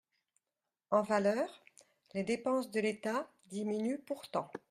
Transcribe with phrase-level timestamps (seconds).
[0.89, 1.47] En valeur,
[2.15, 4.49] les dépenses de l’État diminuent pourtant.